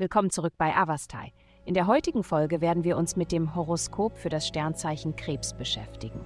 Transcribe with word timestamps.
Willkommen 0.00 0.30
zurück 0.30 0.54
bei 0.56 0.74
Avastai. 0.74 1.30
In 1.66 1.74
der 1.74 1.86
heutigen 1.86 2.24
Folge 2.24 2.62
werden 2.62 2.84
wir 2.84 2.96
uns 2.96 3.16
mit 3.16 3.32
dem 3.32 3.54
Horoskop 3.54 4.16
für 4.16 4.30
das 4.30 4.48
Sternzeichen 4.48 5.14
Krebs 5.14 5.52
beschäftigen. 5.52 6.24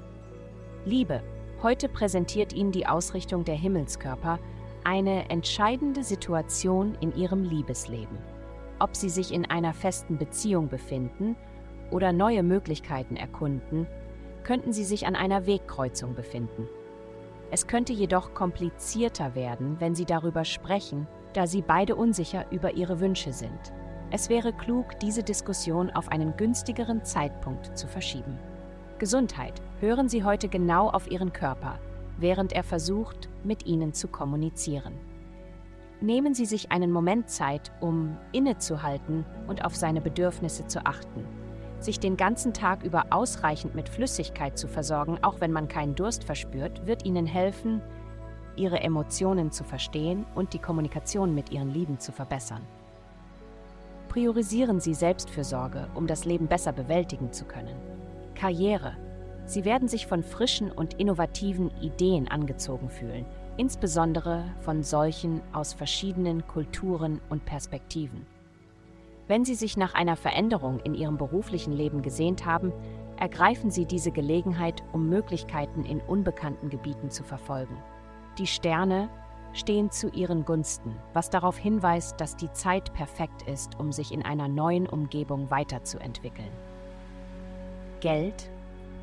Liebe. 0.84 1.24
Heute 1.60 1.88
präsentiert 1.88 2.52
Ihnen 2.52 2.70
die 2.70 2.86
Ausrichtung 2.86 3.44
der 3.44 3.56
Himmelskörper 3.56 4.38
eine 4.84 5.28
entscheidende 5.28 6.04
Situation 6.04 6.96
in 7.00 7.16
Ihrem 7.16 7.42
Liebesleben. 7.42 8.16
Ob 8.78 8.94
Sie 8.94 9.08
sich 9.08 9.34
in 9.34 9.44
einer 9.44 9.74
festen 9.74 10.18
Beziehung 10.18 10.68
befinden 10.68 11.34
oder 11.90 12.12
neue 12.12 12.44
Möglichkeiten 12.44 13.16
erkunden, 13.16 13.88
könnten 14.44 14.72
Sie 14.72 14.84
sich 14.84 15.04
an 15.04 15.16
einer 15.16 15.46
Wegkreuzung 15.48 16.14
befinden. 16.14 16.68
Es 17.50 17.66
könnte 17.66 17.92
jedoch 17.92 18.34
komplizierter 18.34 19.34
werden, 19.34 19.80
wenn 19.80 19.96
Sie 19.96 20.04
darüber 20.04 20.44
sprechen, 20.44 21.08
da 21.34 21.46
Sie 21.46 21.62
beide 21.62 21.96
unsicher 21.96 22.46
über 22.50 22.74
Ihre 22.74 23.00
Wünsche 23.00 23.32
sind. 23.32 23.72
Es 24.10 24.28
wäre 24.28 24.52
klug, 24.52 24.98
diese 25.00 25.22
Diskussion 25.22 25.90
auf 25.90 26.08
einen 26.08 26.36
günstigeren 26.36 27.04
Zeitpunkt 27.04 27.76
zu 27.76 27.86
verschieben. 27.86 28.38
Gesundheit. 28.98 29.60
Hören 29.80 30.08
Sie 30.08 30.24
heute 30.24 30.48
genau 30.48 30.88
auf 30.88 31.10
Ihren 31.10 31.32
Körper, 31.32 31.78
während 32.16 32.52
er 32.52 32.62
versucht, 32.62 33.28
mit 33.42 33.66
Ihnen 33.66 33.92
zu 33.92 34.08
kommunizieren. 34.08 34.94
Nehmen 36.00 36.34
Sie 36.34 36.46
sich 36.46 36.70
einen 36.70 36.92
Moment 36.92 37.28
Zeit, 37.28 37.72
um 37.80 38.16
innezuhalten 38.32 39.24
und 39.48 39.64
auf 39.64 39.74
seine 39.74 40.00
Bedürfnisse 40.00 40.66
zu 40.66 40.86
achten. 40.86 41.26
Sich 41.80 41.98
den 41.98 42.16
ganzen 42.16 42.52
Tag 42.52 42.84
über 42.84 43.06
ausreichend 43.10 43.74
mit 43.74 43.88
Flüssigkeit 43.88 44.56
zu 44.56 44.68
versorgen, 44.68 45.18
auch 45.22 45.40
wenn 45.40 45.52
man 45.52 45.66
keinen 45.66 45.94
Durst 45.94 46.24
verspürt, 46.24 46.86
wird 46.86 47.04
Ihnen 47.04 47.26
helfen, 47.26 47.82
Ihre 48.56 48.80
Emotionen 48.80 49.50
zu 49.50 49.64
verstehen 49.64 50.24
und 50.34 50.52
die 50.52 50.58
Kommunikation 50.58 51.34
mit 51.34 51.50
Ihren 51.50 51.72
Lieben 51.72 51.98
zu 51.98 52.12
verbessern. 52.12 52.62
Priorisieren 54.08 54.80
Sie 54.80 54.94
Selbstfürsorge, 54.94 55.88
um 55.94 56.06
das 56.06 56.24
Leben 56.24 56.46
besser 56.46 56.72
bewältigen 56.72 57.32
zu 57.32 57.44
können. 57.44 57.76
Karriere. 58.34 58.96
Sie 59.46 59.64
werden 59.64 59.88
sich 59.88 60.06
von 60.06 60.22
frischen 60.22 60.70
und 60.70 60.94
innovativen 60.94 61.70
Ideen 61.80 62.28
angezogen 62.28 62.88
fühlen, 62.88 63.26
insbesondere 63.56 64.44
von 64.60 64.82
solchen 64.82 65.40
aus 65.52 65.74
verschiedenen 65.74 66.46
Kulturen 66.46 67.20
und 67.28 67.44
Perspektiven. 67.44 68.26
Wenn 69.26 69.44
Sie 69.44 69.54
sich 69.54 69.76
nach 69.76 69.94
einer 69.94 70.16
Veränderung 70.16 70.80
in 70.80 70.94
Ihrem 70.94 71.16
beruflichen 71.16 71.72
Leben 71.72 72.02
gesehnt 72.02 72.44
haben, 72.44 72.72
ergreifen 73.18 73.70
Sie 73.70 73.86
diese 73.86 74.10
Gelegenheit, 74.10 74.82
um 74.92 75.08
Möglichkeiten 75.08 75.84
in 75.84 76.00
unbekannten 76.00 76.68
Gebieten 76.68 77.10
zu 77.10 77.24
verfolgen. 77.24 77.76
Die 78.38 78.48
Sterne 78.48 79.08
stehen 79.52 79.92
zu 79.92 80.08
ihren 80.08 80.44
Gunsten, 80.44 80.96
was 81.12 81.30
darauf 81.30 81.56
hinweist, 81.56 82.20
dass 82.20 82.36
die 82.36 82.50
Zeit 82.52 82.92
perfekt 82.92 83.42
ist, 83.42 83.78
um 83.78 83.92
sich 83.92 84.12
in 84.12 84.24
einer 84.24 84.48
neuen 84.48 84.88
Umgebung 84.88 85.50
weiterzuentwickeln. 85.50 86.50
Geld. 88.00 88.50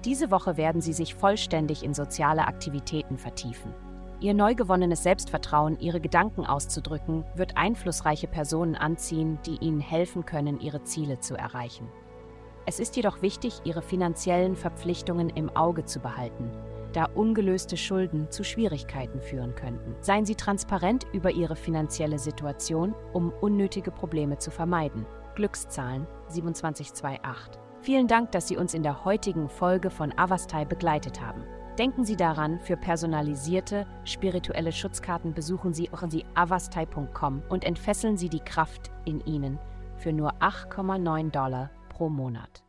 Diese 0.03 0.31
Woche 0.31 0.57
werden 0.57 0.81
Sie 0.81 0.91
sich 0.91 1.15
vollständig 1.15 1.83
in 1.83 1.93
soziale 1.93 2.45
Aktivitäten 2.45 3.17
vertiefen. 3.17 3.73
Ihr 4.19 4.33
neu 4.33 4.53
gewonnenes 4.53 5.03
Selbstvertrauen, 5.03 5.79
Ihre 5.79 6.01
Gedanken 6.01 6.45
auszudrücken, 6.45 7.23
wird 7.33 7.55
einflussreiche 7.55 8.27
Personen 8.27 8.75
anziehen, 8.75 9.39
die 9.45 9.57
Ihnen 9.57 9.79
helfen 9.79 10.25
können, 10.25 10.59
Ihre 10.59 10.83
Ziele 10.83 11.19
zu 11.19 11.35
erreichen. 11.35 11.88
Es 12.66 12.79
ist 12.79 12.97
jedoch 12.97 13.21
wichtig, 13.21 13.61
Ihre 13.63 13.81
finanziellen 13.81 14.55
Verpflichtungen 14.57 15.29
im 15.29 15.49
Auge 15.55 15.85
zu 15.85 15.99
behalten 15.99 16.51
da 16.94 17.06
ungelöste 17.06 17.78
Schulden 17.78 18.30
zu 18.30 18.44
Schwierigkeiten 18.44 19.22
führen 19.22 19.56
könnten. 19.56 19.95
Seien 20.02 20.25
Sie 20.25 20.36
transparent 20.36 21.06
über 21.14 21.31
Ihre 21.31 21.56
finanzielle 21.56 22.20
Situation, 22.20 22.94
um 23.14 23.31
unnötige 23.42 23.92
Probleme 23.92 24.38
zu 24.38 24.52
vermeiden. 24.52 25.06
Glückszahlen 25.36 26.07
2728. 26.28 27.62
Vielen 27.81 28.07
Dank, 28.07 28.31
dass 28.31 28.47
Sie 28.47 28.57
uns 28.57 28.74
in 28.74 28.84
der 28.84 29.06
heutigen 29.06 29.50
Folge 29.50 29.90
von 29.90 30.13
Avastai 30.18 30.66
begleitet 30.66 31.19
haben. 31.19 31.44
Denken 31.80 32.03
Sie 32.03 32.16
daran, 32.16 32.59
für 32.59 32.78
personalisierte, 32.78 33.88
spirituelle 34.03 34.72
Schutzkarten 34.72 35.34
besuchen 35.34 35.74
Sie, 35.74 35.90
Sie 36.09 36.25
avastai.com 36.35 37.41
und 37.50 37.63
entfesseln 37.63 38.18
Sie 38.18 38.30
die 38.30 38.41
Kraft 38.41 38.91
in 39.06 39.19
Ihnen 39.22 39.57
für 39.97 40.12
nur 40.12 40.34
8,9 40.35 41.31
Dollar 41.31 41.72
pro 41.90 42.09
Monat. 42.09 42.63